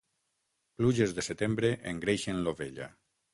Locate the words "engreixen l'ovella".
1.93-2.89